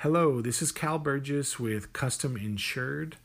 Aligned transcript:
Hello, 0.00 0.42
this 0.42 0.60
is 0.60 0.72
Cal 0.72 0.98
Burgess 0.98 1.58
with 1.58 1.94
Custom 1.94 2.36
Insured. 2.36 3.16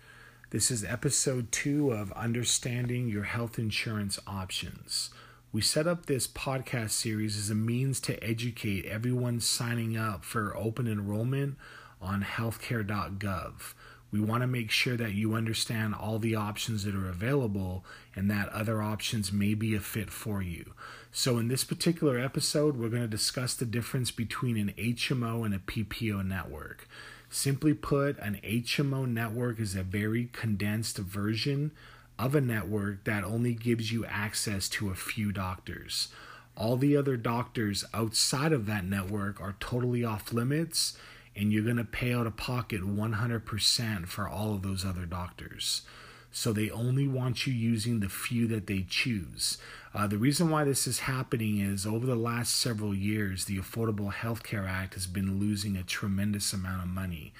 This 0.51 0.71
is 0.71 0.85
episode 0.85 1.51
two 1.51 1.91
of 1.91 2.13
Understanding 2.13 3.09
Your 3.09 3.25
Health 3.25 3.59
Insurance 3.59 4.17
Options. 4.25 5.09
We 5.51 5.59
set 5.61 5.85
up 5.85 6.05
this 6.05 6.27
podcast 6.29 6.91
series 6.91 7.37
as 7.37 7.49
a 7.49 7.55
means 7.55 7.99
to 8.01 8.23
educate 8.23 8.85
everyone 8.85 9.41
signing 9.41 9.97
up 9.97 10.23
for 10.23 10.55
open 10.55 10.87
enrollment 10.87 11.57
on 12.01 12.23
healthcare.gov. 12.23 13.73
We 14.11 14.19
want 14.19 14.41
to 14.41 14.47
make 14.47 14.71
sure 14.71 14.97
that 14.97 15.13
you 15.13 15.35
understand 15.35 15.95
all 15.95 16.19
the 16.19 16.35
options 16.35 16.83
that 16.83 16.95
are 16.95 17.07
available 17.07 17.85
and 18.13 18.29
that 18.29 18.49
other 18.49 18.81
options 18.81 19.31
may 19.31 19.53
be 19.53 19.73
a 19.73 19.79
fit 19.79 20.09
for 20.09 20.41
you. 20.41 20.73
So, 21.13 21.37
in 21.37 21.47
this 21.47 21.63
particular 21.63 22.19
episode, 22.19 22.75
we're 22.75 22.89
going 22.89 23.01
to 23.03 23.07
discuss 23.07 23.53
the 23.53 23.65
difference 23.65 24.11
between 24.11 24.57
an 24.57 24.73
HMO 24.77 25.45
and 25.45 25.53
a 25.53 25.59
PPO 25.59 26.25
network. 26.25 26.87
Simply 27.29 27.73
put, 27.73 28.19
an 28.19 28.39
HMO 28.43 29.07
network 29.07 29.59
is 29.59 29.75
a 29.75 29.83
very 29.83 30.29
condensed 30.33 30.97
version 30.97 31.71
of 32.19 32.35
a 32.35 32.41
network 32.41 33.05
that 33.05 33.23
only 33.23 33.53
gives 33.53 33.91
you 33.91 34.05
access 34.05 34.67
to 34.69 34.89
a 34.89 34.95
few 34.95 35.31
doctors. 35.31 36.09
All 36.57 36.75
the 36.75 36.97
other 36.97 37.15
doctors 37.15 37.85
outside 37.93 38.51
of 38.51 38.65
that 38.65 38.83
network 38.83 39.39
are 39.39 39.55
totally 39.61 40.03
off 40.03 40.33
limits 40.33 40.97
and 41.35 41.51
you're 41.51 41.63
going 41.63 41.77
to 41.77 41.83
pay 41.83 42.13
out 42.13 42.27
of 42.27 42.37
pocket 42.37 42.81
100% 42.81 44.07
for 44.07 44.27
all 44.27 44.53
of 44.53 44.61
those 44.61 44.85
other 44.85 45.05
doctors. 45.05 45.83
So 46.31 46.53
they 46.53 46.69
only 46.69 47.07
want 47.07 47.45
you 47.45 47.53
using 47.53 47.99
the 47.99 48.09
few 48.09 48.47
that 48.47 48.67
they 48.67 48.85
choose. 48.87 49.57
Uh, 49.93 50.07
the 50.07 50.17
reason 50.17 50.49
why 50.49 50.63
this 50.63 50.87
is 50.87 50.99
happening 50.99 51.59
is 51.59 51.85
over 51.85 52.05
the 52.05 52.15
last 52.15 52.55
several 52.55 52.95
years, 52.95 53.45
the 53.45 53.57
Affordable 53.57 54.13
Health 54.13 54.41
Care 54.43 54.65
Act 54.65 54.93
has 54.93 55.07
been 55.07 55.39
losing 55.39 55.75
a 55.75 55.83
tremendous 55.83 56.53
amount 56.53 56.83
of 56.83 56.87
money. 56.87 57.33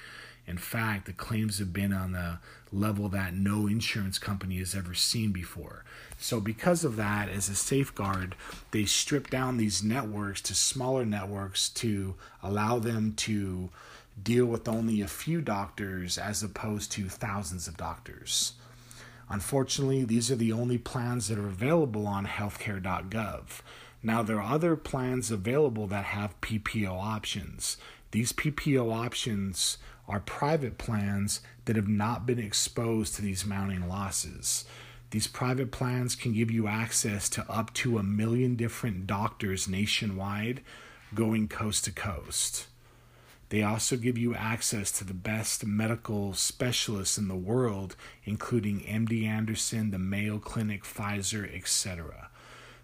In 0.46 0.58
fact, 0.58 1.06
the 1.06 1.12
claims 1.12 1.58
have 1.58 1.72
been 1.72 1.92
on 1.92 2.14
a 2.14 2.40
level 2.72 3.08
that 3.10 3.34
no 3.34 3.66
insurance 3.66 4.18
company 4.18 4.58
has 4.58 4.74
ever 4.74 4.92
seen 4.92 5.30
before. 5.30 5.84
So, 6.18 6.40
because 6.40 6.84
of 6.84 6.96
that, 6.96 7.28
as 7.28 7.48
a 7.48 7.54
safeguard, 7.54 8.34
they 8.72 8.84
strip 8.84 9.30
down 9.30 9.56
these 9.56 9.82
networks 9.82 10.40
to 10.42 10.54
smaller 10.54 11.04
networks 11.04 11.68
to 11.70 12.16
allow 12.42 12.78
them 12.78 13.14
to 13.18 13.70
deal 14.20 14.46
with 14.46 14.68
only 14.68 15.00
a 15.00 15.08
few 15.08 15.40
doctors 15.40 16.18
as 16.18 16.42
opposed 16.42 16.92
to 16.92 17.08
thousands 17.08 17.68
of 17.68 17.76
doctors. 17.76 18.54
Unfortunately, 19.28 20.04
these 20.04 20.30
are 20.30 20.36
the 20.36 20.52
only 20.52 20.76
plans 20.76 21.28
that 21.28 21.38
are 21.38 21.46
available 21.46 22.06
on 22.06 22.26
healthcare.gov. 22.26 23.62
Now, 24.02 24.22
there 24.22 24.40
are 24.40 24.54
other 24.54 24.76
plans 24.76 25.30
available 25.30 25.86
that 25.86 26.04
have 26.06 26.40
PPO 26.40 26.90
options. 26.90 27.76
These 28.12 28.34
PPO 28.34 28.94
options 28.94 29.78
are 30.06 30.20
private 30.20 30.76
plans 30.76 31.40
that 31.64 31.76
have 31.76 31.88
not 31.88 32.26
been 32.26 32.38
exposed 32.38 33.14
to 33.14 33.22
these 33.22 33.46
mounting 33.46 33.88
losses. 33.88 34.66
These 35.10 35.26
private 35.26 35.70
plans 35.70 36.14
can 36.14 36.32
give 36.32 36.50
you 36.50 36.66
access 36.66 37.28
to 37.30 37.50
up 37.50 37.72
to 37.74 37.98
a 37.98 38.02
million 38.02 38.54
different 38.54 39.06
doctors 39.06 39.66
nationwide 39.66 40.60
going 41.14 41.48
coast 41.48 41.84
to 41.86 41.92
coast. 41.92 42.66
They 43.48 43.62
also 43.62 43.96
give 43.96 44.16
you 44.16 44.34
access 44.34 44.90
to 44.92 45.04
the 45.04 45.14
best 45.14 45.66
medical 45.66 46.32
specialists 46.32 47.18
in 47.18 47.28
the 47.28 47.34
world, 47.34 47.96
including 48.24 48.80
MD 48.80 49.26
Anderson, 49.26 49.90
the 49.90 49.98
Mayo 49.98 50.38
Clinic, 50.38 50.84
Pfizer, 50.84 51.54
etc. 51.54 52.30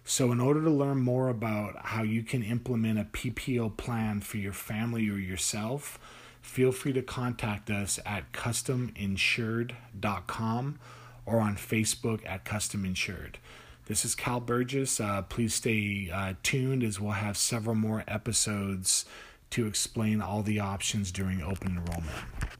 So, 0.05 0.31
in 0.31 0.39
order 0.39 0.63
to 0.63 0.69
learn 0.69 0.99
more 0.99 1.27
about 1.29 1.85
how 1.85 2.03
you 2.03 2.23
can 2.23 2.41
implement 2.41 2.99
a 2.99 3.03
PPO 3.03 3.75
plan 3.77 4.21
for 4.21 4.37
your 4.37 4.53
family 4.53 5.09
or 5.09 5.17
yourself, 5.17 5.99
feel 6.41 6.71
free 6.71 6.93
to 6.93 7.01
contact 7.01 7.69
us 7.69 7.99
at 8.05 8.31
custominsured.com 8.31 10.79
or 11.25 11.39
on 11.39 11.55
Facebook 11.55 12.21
at 12.25 12.43
Custom 12.43 12.85
Insured. 12.85 13.37
This 13.85 14.05
is 14.05 14.15
Cal 14.15 14.39
Burgess. 14.39 14.99
Uh, 14.99 15.21
please 15.23 15.53
stay 15.53 16.09
uh, 16.13 16.33
tuned 16.43 16.83
as 16.83 16.99
we'll 16.99 17.13
have 17.13 17.37
several 17.37 17.75
more 17.75 18.03
episodes 18.07 19.05
to 19.49 19.65
explain 19.65 20.21
all 20.21 20.43
the 20.43 20.59
options 20.59 21.11
during 21.11 21.41
open 21.41 21.69
enrollment. 21.69 22.15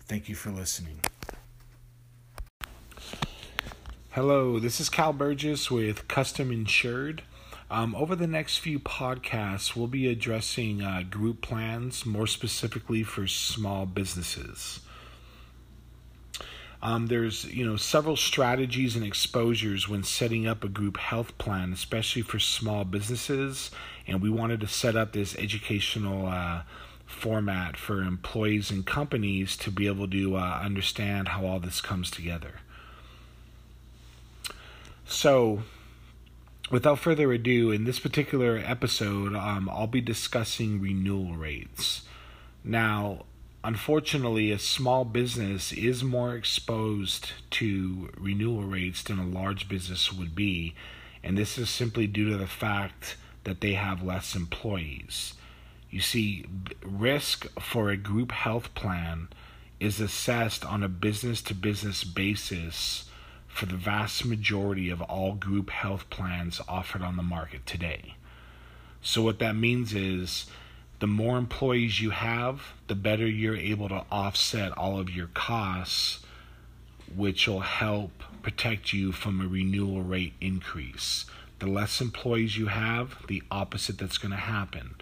Thank 0.07 0.27
you 0.27 0.35
for 0.35 0.49
listening. 0.49 0.99
Hello, 4.11 4.59
this 4.59 4.79
is 4.79 4.89
Cal 4.89 5.13
Burgess 5.13 5.69
with 5.69 6.07
Custom 6.07 6.51
Insured. 6.51 7.21
Um, 7.71 7.93
over 7.95 8.15
the 8.15 8.27
next 8.27 8.57
few 8.57 8.79
podcasts, 8.79 9.75
we'll 9.75 9.87
be 9.87 10.07
addressing 10.07 10.81
uh, 10.81 11.03
group 11.07 11.41
plans, 11.41 12.05
more 12.05 12.25
specifically 12.25 13.03
for 13.03 13.27
small 13.27 13.85
businesses. 13.85 14.79
Um, 16.81 17.07
there's 17.07 17.45
you 17.45 17.65
know 17.65 17.75
several 17.75 18.15
strategies 18.15 18.95
and 18.95 19.05
exposures 19.05 19.89
when 19.89 20.03
setting 20.03 20.47
up 20.47 20.63
a 20.63 20.69
group 20.69 20.97
health 20.97 21.37
plan, 21.37 21.73
especially 21.73 22.21
for 22.21 22.39
small 22.39 22.85
businesses, 22.85 23.69
and 24.07 24.21
we 24.21 24.29
wanted 24.29 24.61
to 24.61 24.67
set 24.67 24.95
up 24.95 25.11
this 25.11 25.35
educational 25.37 26.25
uh, 26.25 26.61
format 27.05 27.75
for 27.75 28.01
employees 28.01 28.71
and 28.71 28.85
companies 28.85 29.57
to 29.57 29.71
be 29.71 29.87
able 29.87 30.07
to 30.07 30.37
uh, 30.37 30.61
understand 30.63 31.27
how 31.27 31.45
all 31.45 31.59
this 31.59 31.81
comes 31.81 32.09
together. 32.09 32.61
So, 35.05 35.63
without 36.71 36.99
further 36.99 37.31
ado, 37.31 37.71
in 37.71 37.83
this 37.83 37.99
particular 37.99 38.61
episode, 38.63 39.35
um, 39.35 39.69
I'll 39.69 39.87
be 39.87 40.01
discussing 40.01 40.81
renewal 40.81 41.35
rates. 41.35 42.03
Now, 42.63 43.25
unfortunately, 43.63 44.51
a 44.51 44.59
small 44.59 45.05
business 45.05 45.71
is 45.71 46.03
more 46.03 46.35
exposed 46.35 47.31
to 47.51 48.09
renewal 48.17 48.63
rates 48.63 49.03
than 49.03 49.19
a 49.19 49.25
large 49.25 49.67
business 49.67 50.13
would 50.13 50.35
be, 50.35 50.75
and 51.23 51.37
this 51.37 51.57
is 51.57 51.69
simply 51.69 52.07
due 52.07 52.29
to 52.29 52.37
the 52.37 52.47
fact 52.47 53.17
that 53.43 53.61
they 53.61 53.73
have 53.73 54.03
less 54.03 54.35
employees. 54.35 55.33
You 55.89 56.01
see, 56.01 56.45
risk 56.83 57.47
for 57.59 57.89
a 57.89 57.97
group 57.97 58.31
health 58.31 58.73
plan 58.75 59.29
is 59.79 59.99
assessed 59.99 60.63
on 60.63 60.83
a 60.83 60.89
business 60.89 61.41
to 61.43 61.55
business 61.55 62.03
basis 62.03 63.05
for 63.59 63.65
the 63.65 63.75
vast 63.75 64.23
majority 64.23 64.89
of 64.89 65.01
all 65.01 65.33
group 65.33 65.69
health 65.69 66.09
plans 66.09 66.61
offered 66.69 67.01
on 67.01 67.17
the 67.17 67.23
market 67.23 67.65
today. 67.65 68.15
So, 69.01 69.21
what 69.21 69.39
that 69.39 69.53
means 69.53 69.93
is 69.93 70.45
the 70.99 71.07
more 71.07 71.37
employees 71.37 71.99
you 71.99 72.11
have, 72.11 72.61
the 72.87 72.95
better 72.95 73.27
you're 73.27 73.57
able 73.57 73.89
to 73.89 74.05
offset 74.09 74.71
all 74.77 74.97
of 74.97 75.09
your 75.09 75.27
costs, 75.33 76.19
which 77.13 77.49
will 77.49 77.59
help 77.59 78.23
protect 78.41 78.93
you 78.93 79.11
from 79.11 79.41
a 79.41 79.47
renewal 79.47 80.03
rate 80.03 80.35
increase. 80.39 81.25
The 81.59 81.67
less 81.67 81.99
employees 81.99 82.57
you 82.57 82.67
have, 82.67 83.27
the 83.27 83.43
opposite 83.51 83.97
that's 83.97 84.17
going 84.17 84.31
to 84.31 84.37
happen. 84.37 84.95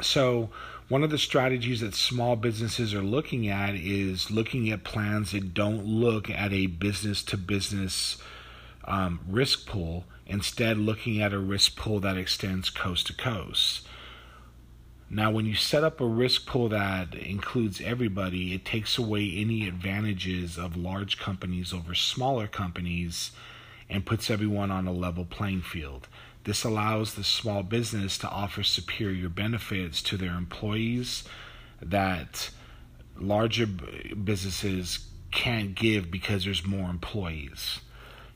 So, 0.00 0.48
one 0.90 1.04
of 1.04 1.10
the 1.10 1.18
strategies 1.18 1.80
that 1.80 1.94
small 1.94 2.34
businesses 2.34 2.92
are 2.92 3.02
looking 3.02 3.46
at 3.46 3.76
is 3.76 4.28
looking 4.28 4.70
at 4.70 4.82
plans 4.82 5.30
that 5.30 5.54
don't 5.54 5.86
look 5.86 6.28
at 6.28 6.52
a 6.52 6.66
business 6.66 7.22
to 7.22 7.36
um, 7.36 7.40
business 7.46 8.18
risk 9.28 9.68
pool, 9.68 10.04
instead, 10.26 10.76
looking 10.76 11.22
at 11.22 11.32
a 11.32 11.38
risk 11.38 11.76
pool 11.76 12.00
that 12.00 12.16
extends 12.16 12.70
coast 12.70 13.06
to 13.06 13.14
coast. 13.14 13.86
Now, 15.08 15.30
when 15.30 15.46
you 15.46 15.54
set 15.54 15.84
up 15.84 16.00
a 16.00 16.06
risk 16.06 16.46
pool 16.46 16.68
that 16.70 17.14
includes 17.14 17.80
everybody, 17.80 18.52
it 18.52 18.64
takes 18.64 18.98
away 18.98 19.32
any 19.36 19.68
advantages 19.68 20.58
of 20.58 20.76
large 20.76 21.20
companies 21.20 21.72
over 21.72 21.94
smaller 21.94 22.48
companies 22.48 23.30
and 23.88 24.04
puts 24.04 24.28
everyone 24.28 24.72
on 24.72 24.88
a 24.88 24.92
level 24.92 25.24
playing 25.24 25.62
field. 25.62 26.08
This 26.44 26.64
allows 26.64 27.14
the 27.14 27.24
small 27.24 27.62
business 27.62 28.16
to 28.18 28.28
offer 28.28 28.62
superior 28.62 29.28
benefits 29.28 30.00
to 30.02 30.16
their 30.16 30.32
employees 30.32 31.24
that 31.82 32.50
larger 33.18 33.66
businesses 33.66 35.06
can't 35.30 35.74
give 35.74 36.10
because 36.10 36.44
there's 36.44 36.66
more 36.66 36.90
employees. 36.90 37.80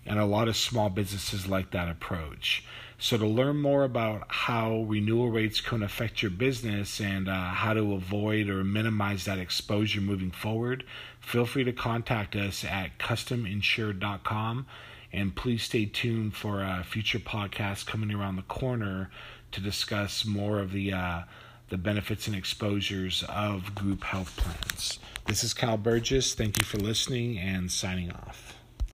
And 0.06 0.18
a 0.18 0.26
lot 0.26 0.48
of 0.48 0.56
small 0.56 0.90
businesses 0.90 1.46
like 1.46 1.70
that 1.70 1.88
approach. 1.88 2.62
So, 2.98 3.16
to 3.16 3.26
learn 3.26 3.56
more 3.56 3.84
about 3.84 4.26
how 4.28 4.82
renewal 4.82 5.30
rates 5.30 5.60
can 5.60 5.82
affect 5.82 6.22
your 6.22 6.30
business 6.30 7.00
and 7.00 7.28
uh, 7.28 7.48
how 7.48 7.72
to 7.72 7.94
avoid 7.94 8.48
or 8.48 8.62
minimize 8.64 9.24
that 9.24 9.38
exposure 9.38 10.00
moving 10.00 10.30
forward, 10.30 10.84
feel 11.20 11.46
free 11.46 11.64
to 11.64 11.72
contact 11.72 12.36
us 12.36 12.64
at 12.64 12.98
custominsured.com 12.98 14.66
and 15.14 15.34
please 15.34 15.62
stay 15.62 15.86
tuned 15.86 16.34
for 16.34 16.60
a 16.60 16.82
future 16.84 17.20
podcast 17.20 17.86
coming 17.86 18.12
around 18.12 18.36
the 18.36 18.42
corner 18.42 19.10
to 19.52 19.60
discuss 19.60 20.24
more 20.24 20.58
of 20.58 20.72
the 20.72 20.92
uh, 20.92 21.22
the 21.68 21.78
benefits 21.78 22.26
and 22.26 22.36
exposures 22.36 23.24
of 23.28 23.74
group 23.74 24.04
health 24.04 24.36
plans. 24.36 24.98
This 25.26 25.42
is 25.44 25.54
Cal 25.54 25.76
Burgess. 25.76 26.34
Thank 26.34 26.58
you 26.58 26.64
for 26.64 26.78
listening 26.78 27.38
and 27.38 27.70
signing 27.70 28.10
off. 28.12 28.53